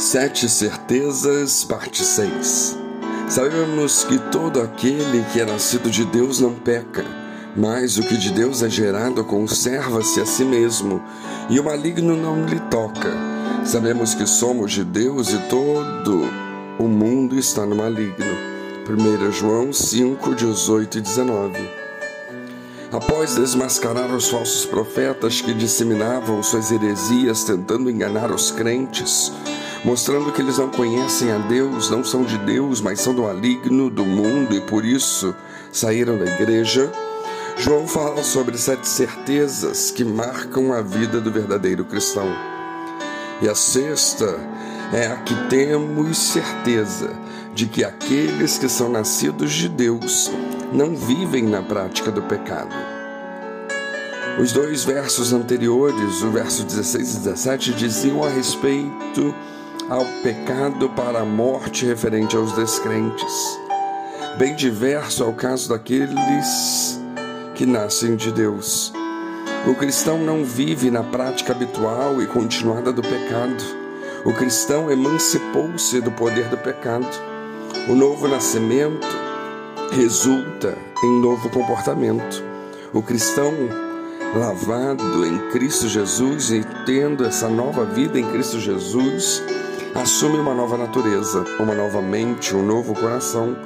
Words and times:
Sete 0.00 0.48
Certezas, 0.48 1.62
parte 1.62 2.02
6. 2.02 2.78
Sabemos 3.28 4.02
que 4.02 4.18
todo 4.32 4.62
aquele 4.62 5.22
que 5.30 5.42
é 5.42 5.44
nascido 5.44 5.90
de 5.90 6.06
Deus 6.06 6.40
não 6.40 6.54
peca, 6.54 7.04
mas 7.54 7.98
o 7.98 8.02
que 8.02 8.16
de 8.16 8.32
Deus 8.32 8.62
é 8.62 8.70
gerado 8.70 9.22
conserva-se 9.22 10.18
a 10.18 10.24
si 10.24 10.42
mesmo, 10.42 11.02
e 11.50 11.60
o 11.60 11.64
maligno 11.64 12.16
não 12.16 12.46
lhe 12.46 12.58
toca. 12.70 13.12
Sabemos 13.62 14.14
que 14.14 14.26
somos 14.26 14.72
de 14.72 14.84
Deus 14.84 15.34
e 15.34 15.38
todo 15.50 16.22
o 16.78 16.88
mundo 16.88 17.38
está 17.38 17.66
no 17.66 17.76
maligno. 17.76 18.24
1 18.88 19.30
João 19.32 19.70
5, 19.70 20.34
18 20.34 20.96
e 20.96 21.00
19. 21.02 21.70
Após 22.90 23.34
desmascarar 23.34 24.10
os 24.14 24.30
falsos 24.30 24.64
profetas 24.64 25.42
que 25.42 25.52
disseminavam 25.52 26.42
suas 26.42 26.72
heresias 26.72 27.44
tentando 27.44 27.90
enganar 27.90 28.32
os 28.32 28.50
crentes, 28.50 29.30
mostrando 29.84 30.32
que 30.32 30.42
eles 30.42 30.58
não 30.58 30.68
conhecem 30.68 31.32
a 31.32 31.38
Deus, 31.38 31.90
não 31.90 32.04
são 32.04 32.22
de 32.22 32.36
Deus, 32.38 32.80
mas 32.80 33.00
são 33.00 33.14
do 33.14 33.22
maligno, 33.22 33.90
do 33.90 34.04
mundo 34.04 34.54
e 34.54 34.60
por 34.60 34.84
isso 34.84 35.34
saíram 35.72 36.18
da 36.18 36.26
igreja. 36.26 36.90
João 37.56 37.86
fala 37.86 38.22
sobre 38.22 38.56
sete 38.58 38.88
certezas 38.88 39.90
que 39.90 40.04
marcam 40.04 40.72
a 40.72 40.80
vida 40.80 41.20
do 41.20 41.30
verdadeiro 41.30 41.84
cristão. 41.84 42.28
E 43.42 43.48
a 43.48 43.54
sexta 43.54 44.38
é 44.92 45.06
a 45.06 45.16
que 45.16 45.34
temos 45.48 46.18
certeza 46.18 47.10
de 47.54 47.66
que 47.66 47.84
aqueles 47.84 48.58
que 48.58 48.68
são 48.68 48.88
nascidos 48.88 49.52
de 49.52 49.68
Deus 49.68 50.30
não 50.72 50.94
vivem 50.94 51.44
na 51.44 51.62
prática 51.62 52.10
do 52.10 52.22
pecado. 52.22 52.74
Os 54.38 54.52
dois 54.52 54.84
versos 54.84 55.32
anteriores, 55.32 56.22
o 56.22 56.30
verso 56.30 56.64
16 56.64 57.14
e 57.14 57.18
17, 57.18 57.74
diziam 57.74 58.24
a 58.24 58.28
respeito 58.28 59.34
ao 59.90 60.04
pecado 60.22 60.88
para 60.90 61.18
a 61.18 61.24
morte 61.24 61.84
referente 61.84 62.36
aos 62.36 62.52
descrentes. 62.52 63.58
Bem 64.38 64.54
diverso 64.54 65.24
é 65.24 65.26
o 65.26 65.32
caso 65.32 65.68
daqueles 65.68 67.00
que 67.56 67.66
nascem 67.66 68.14
de 68.14 68.30
Deus. 68.30 68.92
O 69.66 69.74
cristão 69.74 70.18
não 70.18 70.44
vive 70.44 70.92
na 70.92 71.02
prática 71.02 71.52
habitual 71.52 72.22
e 72.22 72.26
continuada 72.28 72.92
do 72.92 73.02
pecado. 73.02 73.62
O 74.24 74.32
cristão 74.32 74.92
emancipou-se 74.92 76.00
do 76.00 76.12
poder 76.12 76.48
do 76.48 76.56
pecado. 76.56 77.08
O 77.88 77.94
novo 77.96 78.28
nascimento 78.28 79.08
resulta 79.90 80.78
em 81.02 81.20
novo 81.20 81.50
comportamento. 81.50 82.44
O 82.92 83.02
cristão 83.02 83.52
lavado 84.36 85.26
em 85.26 85.50
Cristo 85.50 85.88
Jesus 85.88 86.52
e 86.52 86.64
tendo 86.86 87.24
essa 87.24 87.48
nova 87.48 87.84
vida 87.84 88.20
em 88.20 88.30
Cristo 88.30 88.60
Jesus, 88.60 89.42
assume 89.94 90.38
uma 90.38 90.54
nova 90.54 90.76
natureza, 90.76 91.44
uma 91.58 91.74
nova 91.74 92.00
mente, 92.00 92.54
um 92.54 92.64
novo 92.64 92.94
coração. 92.94 93.56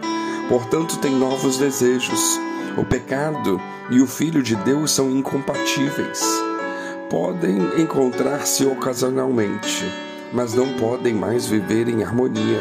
Portanto, 0.48 0.98
tem 0.98 1.14
novos 1.14 1.58
desejos. 1.58 2.38
O 2.76 2.84
pecado 2.84 3.60
e 3.90 4.00
o 4.00 4.06
Filho 4.06 4.42
de 4.42 4.56
Deus 4.56 4.90
são 4.90 5.10
incompatíveis. 5.10 6.22
Podem 7.10 7.80
encontrar-se 7.80 8.64
ocasionalmente, 8.64 9.84
mas 10.32 10.54
não 10.54 10.72
podem 10.74 11.14
mais 11.14 11.46
viver 11.46 11.88
em 11.88 12.02
harmonia. 12.02 12.58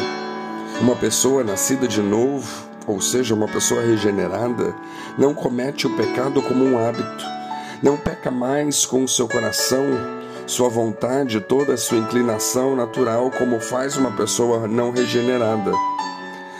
Uma 0.81 0.95
pessoa 0.95 1.43
nascida 1.43 1.87
de 1.87 2.01
novo, 2.01 2.67
ou 2.85 2.99
seja, 2.99 3.33
uma 3.33 3.47
pessoa 3.47 3.81
regenerada, 3.81 4.75
não 5.17 5.33
comete 5.33 5.87
o 5.87 5.95
pecado 5.95 6.41
como 6.41 6.63
um 6.65 6.77
hábito, 6.77 7.25
não 7.81 7.95
peca 7.97 8.29
mais 8.29 8.85
com 8.85 9.03
o 9.03 9.07
seu 9.07 9.27
coração 9.27 9.85
sua 10.45 10.69
vontade, 10.69 11.39
toda 11.39 11.73
a 11.73 11.77
sua 11.77 11.97
inclinação 11.97 12.75
natural, 12.75 13.31
como 13.31 13.59
faz 13.59 13.97
uma 13.97 14.11
pessoa 14.11 14.67
não 14.67 14.91
regenerada. 14.91 15.71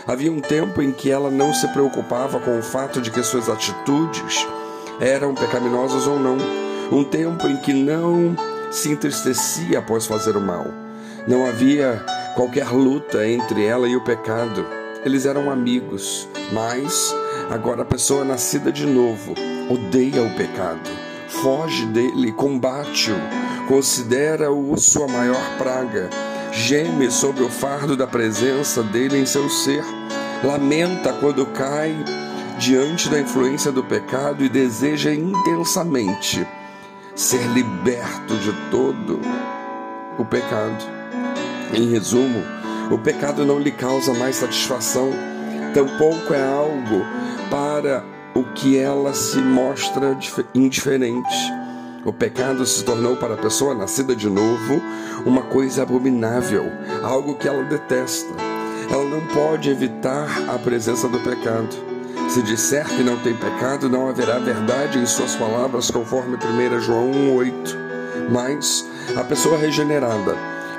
Havia 0.06 0.32
um 0.32 0.42
tempo 0.42 0.82
em 0.82 0.92
que 0.92 1.10
ela 1.10 1.32
não 1.32 1.54
se 1.54 1.68
preocupava 1.70 2.40
com 2.40 2.60
o 2.60 2.64
fato 2.64 3.02
de 3.02 3.10
que 3.10 3.24
suas 3.24 3.48
atitudes 3.48 4.46
eram 5.00 5.34
pecaminosas 5.34 6.08
ou 6.08 6.20
não. 6.20 6.38
Um 6.92 7.04
tempo 7.04 7.48
em 7.48 7.58
que 7.58 7.74
não 7.74 8.36
se 8.70 8.92
entristecia 8.92 9.80
após 9.80 10.06
fazer 10.06 10.36
o 10.36 10.42
mal. 10.42 10.66
Não 11.26 11.46
havia 11.46 12.04
qualquer 12.36 12.70
luta 12.70 13.26
entre 13.28 13.66
ela 13.66 13.88
e 13.88 13.96
o 13.96 14.04
pecado. 14.04 14.66
Eles 15.06 15.26
eram 15.26 15.50
amigos, 15.50 16.28
mas 16.52 17.16
agora 17.50 17.84
a 17.84 17.86
pessoa 17.86 18.26
nascida 18.26 18.72
de 18.72 18.86
novo 18.86 19.34
odeia 19.70 20.22
o 20.22 20.36
pecado, 20.36 20.90
foge 21.28 21.86
dele, 21.88 22.32
combate-o, 22.34 23.16
considera-o 23.68 24.78
sua 24.78 25.08
maior 25.08 25.58
praga, 25.58 26.10
geme 26.52 27.10
sobre 27.10 27.44
o 27.44 27.50
fardo 27.50 27.96
da 27.96 28.06
presença 28.06 28.84
dele 28.84 29.18
em 29.18 29.26
seu 29.26 29.50
ser, 29.50 29.84
lamenta 30.44 31.14
quando 31.14 31.46
cai 31.48 31.96
diante 32.58 33.10
da 33.10 33.20
influência 33.20 33.72
do 33.72 33.84
pecado 33.84 34.44
e 34.44 34.50
deseja 34.50 35.14
intensamente 35.14 36.46
ser 37.16 37.46
liberto 37.48 38.36
de 38.38 38.52
todo 38.70 39.20
o 40.18 40.26
pecado. 40.26 40.84
Em 41.74 41.90
resumo, 41.90 42.44
o 42.92 42.98
pecado 42.98 43.46
não 43.46 43.60
lhe 43.60 43.72
causa 43.72 44.14
mais 44.14 44.36
satisfação, 44.36 45.12
tampouco 45.74 46.34
é 46.34 46.44
algo 46.44 47.04
para 47.50 48.04
o 48.36 48.44
que 48.44 48.78
ela 48.78 49.14
se 49.14 49.38
mostra 49.38 50.18
indiferente. 50.54 51.63
O 52.06 52.12
pecado 52.12 52.66
se 52.66 52.84
tornou 52.84 53.16
para 53.16 53.36
a 53.36 53.38
pessoa 53.38 53.74
nascida 53.74 54.14
de 54.14 54.30
novo 54.30 54.82
uma 55.26 55.44
coisa 55.44 55.84
abominável, 55.84 56.70
algo 57.02 57.36
que 57.36 57.48
ela 57.48 57.64
detesta. 57.64 58.34
Ela 58.92 59.06
não 59.06 59.22
pode 59.28 59.70
evitar 59.70 60.28
a 60.50 60.60
presença 60.60 61.08
do 61.08 61.20
pecado. 61.20 61.70
Se 62.28 62.42
disser 62.42 62.86
que 62.90 63.04
não 63.04 63.18
tem 63.20 63.34
pecado, 63.34 63.90
não 63.90 64.10
haverá 64.10 64.38
verdade 64.38 65.00
em 65.00 65.06
suas 65.06 65.34
palavras, 65.36 65.90
conforme 65.90 66.36
1 66.36 66.80
João 66.82 67.10
1,8. 67.12 67.78
Mas 68.30 68.86
a 69.16 69.24
pessoa 69.24 69.58
regenerada 69.58 70.36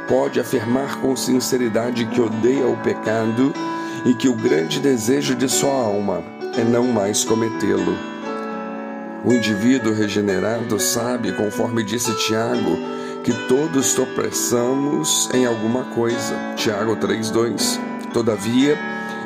pode 0.06 0.38
afirmar 0.38 1.00
com 1.00 1.16
sinceridade 1.16 2.04
que 2.06 2.20
odeia 2.20 2.66
o 2.66 2.76
pecado 2.78 3.50
e 4.04 4.12
que 4.12 4.28
o 4.28 4.34
grande 4.34 4.78
desejo 4.78 5.34
de 5.34 5.48
sua 5.48 5.72
alma 5.72 6.22
é 6.58 6.62
não 6.62 6.84
mais 6.84 7.24
cometê-lo. 7.24 8.13
O 9.24 9.32
indivíduo 9.32 9.94
regenerado 9.94 10.78
sabe, 10.78 11.32
conforme 11.32 11.82
disse 11.82 12.14
Tiago, 12.16 12.76
que 13.22 13.32
todos 13.48 13.94
tropeçamos 13.94 15.30
em 15.32 15.46
alguma 15.46 15.84
coisa. 15.94 16.54
Tiago 16.56 16.96
3:2. 16.96 17.80
Todavia, 18.12 18.78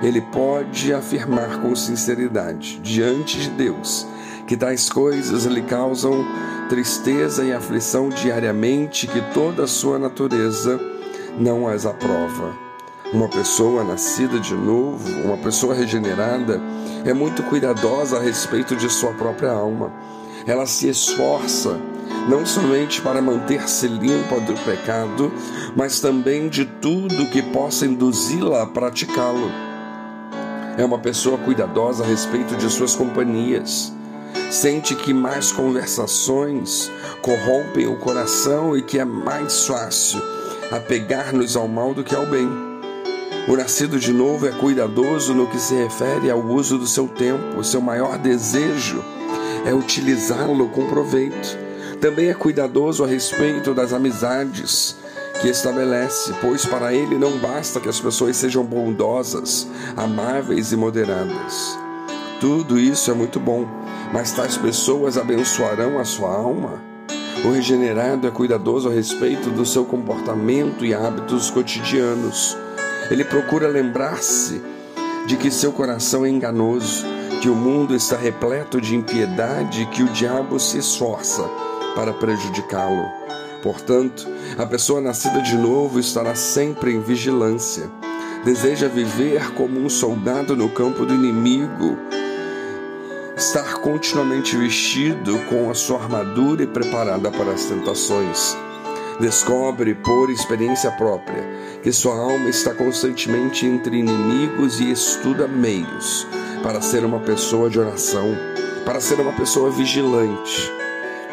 ele 0.03 0.21
pode 0.21 0.93
afirmar 0.93 1.61
com 1.61 1.75
sinceridade 1.75 2.79
diante 2.81 3.39
de 3.39 3.51
Deus 3.51 4.07
que 4.49 4.57
tais 4.57 4.89
coisas 4.89 5.45
lhe 5.45 5.61
causam 5.61 6.25
tristeza 6.71 7.45
e 7.45 7.53
aflição 7.53 8.09
diariamente, 8.09 9.07
que 9.07 9.21
toda 9.35 9.65
a 9.65 9.67
sua 9.67 9.99
natureza 9.99 10.81
não 11.39 11.69
as 11.69 11.85
aprova. 11.85 12.68
Uma 13.11 13.27
pessoa 13.27 13.83
nascida 13.83 14.39
de 14.39 14.55
novo, 14.55 15.09
uma 15.25 15.39
pessoa 15.39 15.75
regenerada, 15.75 16.61
é 17.07 17.15
muito 17.15 17.43
cuidadosa 17.43 18.19
a 18.19 18.21
respeito 18.21 18.77
de 18.77 18.91
sua 18.91 19.15
própria 19.15 19.51
alma. 19.51 19.91
Ela 20.47 20.67
se 20.67 20.91
esforça 20.91 21.81
não 22.29 22.45
somente 22.45 23.01
para 23.01 23.23
manter-se 23.23 23.89
limpa 23.89 24.39
do 24.41 24.53
pecado, 24.63 25.33
mas 25.75 26.01
também 26.01 26.51
de 26.51 26.67
tudo 26.67 27.31
que 27.31 27.41
possa 27.41 27.87
induzi-la 27.87 28.65
a 28.65 28.67
praticá-lo. 28.67 29.51
É 30.77 30.85
uma 30.85 30.99
pessoa 30.99 31.39
cuidadosa 31.39 32.05
a 32.05 32.07
respeito 32.07 32.57
de 32.57 32.69
suas 32.69 32.95
companhias. 32.95 33.91
Sente 34.51 34.95
que 34.95 35.15
mais 35.15 35.51
conversações 35.51 36.91
corrompem 37.23 37.87
o 37.87 37.97
coração 37.97 38.77
e 38.77 38.83
que 38.83 38.99
é 38.99 39.05
mais 39.05 39.67
fácil 39.67 40.21
apegar-nos 40.71 41.57
ao 41.57 41.67
mal 41.67 41.95
do 41.95 42.05
que 42.05 42.15
ao 42.15 42.27
bem. 42.27 42.68
O 43.49 43.57
nascido 43.57 43.99
de 43.99 44.13
novo 44.13 44.47
é 44.47 44.51
cuidadoso 44.51 45.33
no 45.33 45.47
que 45.47 45.59
se 45.59 45.73
refere 45.73 46.31
ao 46.31 46.39
uso 46.39 46.77
do 46.77 46.87
seu 46.87 47.09
tempo. 47.09 47.59
O 47.59 47.65
seu 47.65 47.81
maior 47.81 48.19
desejo 48.19 49.03
é 49.65 49.73
utilizá-lo 49.73 50.69
com 50.69 50.87
proveito. 50.87 51.57
Também 51.99 52.29
é 52.29 52.35
cuidadoso 52.35 53.03
a 53.03 53.07
respeito 53.07 53.73
das 53.73 53.95
amizades 53.95 54.97
que 55.41 55.49
estabelece, 55.49 56.35
pois 56.43 56.67
para 56.67 56.93
ele 56.93 57.17
não 57.17 57.39
basta 57.39 57.81
que 57.81 57.89
as 57.89 57.99
pessoas 57.99 58.37
sejam 58.37 58.63
bondosas, 58.63 59.67
amáveis 59.97 60.71
e 60.71 60.77
moderadas. 60.77 61.79
Tudo 62.43 62.79
isso 62.79 63.11
é 63.11 63.15
muito 63.15 63.41
bom, 63.41 63.67
mas 64.13 64.31
tais 64.31 64.59
pessoas 64.59 65.17
abençoarão 65.17 65.99
a 65.99 66.05
sua 66.05 66.35
alma? 66.35 66.83
O 67.43 67.51
regenerado 67.53 68.27
é 68.27 68.31
cuidadoso 68.31 68.91
a 68.91 68.93
respeito 68.93 69.49
do 69.49 69.65
seu 69.65 69.87
comportamento 69.87 70.85
e 70.85 70.93
hábitos 70.93 71.51
cotidianos 71.51 72.55
ele 73.11 73.25
procura 73.25 73.69
lembrar-se 73.69 74.63
de 75.27 75.37
que 75.37 75.51
seu 75.51 75.73
coração 75.73 76.25
é 76.25 76.29
enganoso, 76.29 77.05
que 77.41 77.49
o 77.49 77.55
mundo 77.55 77.95
está 77.95 78.17
repleto 78.17 78.81
de 78.81 78.97
impiedade 78.97 79.83
e 79.83 79.87
que 79.87 80.03
o 80.03 80.09
diabo 80.09 80.59
se 80.59 80.79
esforça 80.79 81.43
para 81.95 82.13
prejudicá-lo. 82.13 83.05
Portanto, 83.63 84.27
a 84.57 84.67
pessoa 84.67 85.01
nascida 85.01 85.41
de 85.41 85.57
novo 85.57 85.99
estará 85.99 86.35
sempre 86.35 86.93
em 86.93 87.01
vigilância. 87.01 87.91
Deseja 88.45 88.89
viver 88.89 89.53
como 89.55 89.81
um 89.81 89.89
soldado 89.89 90.57
no 90.57 90.69
campo 90.69 91.05
do 91.05 91.15
inimigo, 91.15 91.99
estar 93.37 93.75
continuamente 93.81 94.57
vestido 94.57 95.39
com 95.49 95.71
a 95.71 95.75
sua 95.75 96.01
armadura 96.03 96.63
e 96.63 96.67
preparada 96.67 97.31
para 97.31 97.53
as 97.53 97.65
tentações. 97.65 98.57
Descobre 99.21 99.97
por 99.97 100.31
experiência 100.31 100.93
própria 100.93 101.43
que 101.83 101.91
sua 101.91 102.17
alma 102.17 102.49
está 102.49 102.73
constantemente 102.73 103.67
entre 103.67 103.99
inimigos 103.99 104.79
e 104.79 104.93
estuda 104.93 105.49
meios 105.49 106.25
para 106.63 106.81
ser 106.81 107.05
uma 107.05 107.19
pessoa 107.19 107.69
de 107.69 107.81
oração, 107.81 108.37
para 108.85 109.01
ser 109.01 109.21
uma 109.21 109.33
pessoa 109.33 109.71
vigilante, 109.71 110.73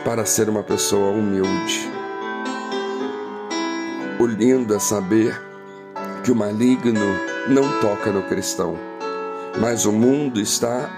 para 0.04 0.26
ser 0.26 0.50
uma 0.50 0.64
pessoa 0.64 1.12
humilde. 1.12 1.92
O 4.20 4.26
lindo 4.26 4.74
é 4.74 4.80
saber 4.80 5.40
que 6.24 6.32
o 6.32 6.36
maligno 6.36 7.06
não 7.48 7.80
toca 7.82 8.12
no 8.12 8.24
cristão, 8.24 8.80
mas 9.60 9.86
o 9.86 9.92
mundo 9.92 10.42
está 10.42 10.90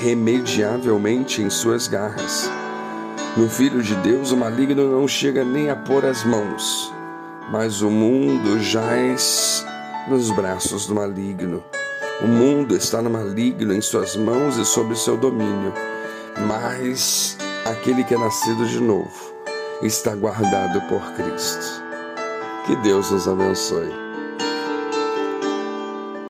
irremediavelmente 0.00 1.40
em 1.40 1.48
suas 1.50 1.86
garras. 1.86 2.50
No 3.36 3.50
Filho 3.50 3.82
de 3.82 3.94
Deus, 3.96 4.32
o 4.32 4.36
maligno 4.36 4.90
não 4.90 5.06
chega 5.06 5.44
nem 5.44 5.68
a 5.68 5.76
pôr 5.76 6.06
as 6.06 6.24
mãos, 6.24 6.90
mas 7.50 7.82
o 7.82 7.90
mundo 7.90 8.58
jaz 8.60 9.62
nos 10.08 10.30
braços 10.30 10.86
do 10.86 10.94
maligno. 10.94 11.62
O 12.22 12.26
mundo 12.26 12.74
está 12.74 13.02
no 13.02 13.10
maligno 13.10 13.74
em 13.74 13.82
suas 13.82 14.16
mãos 14.16 14.56
e 14.56 14.64
sob 14.64 14.96
seu 14.96 15.18
domínio, 15.18 15.74
mas 16.48 17.36
aquele 17.66 18.04
que 18.04 18.14
é 18.14 18.18
nascido 18.18 18.64
de 18.64 18.80
novo 18.80 19.34
está 19.82 20.14
guardado 20.14 20.80
por 20.88 21.02
Cristo. 21.12 21.84
Que 22.64 22.74
Deus 22.76 23.10
nos 23.10 23.28
abençoe. 23.28 24.05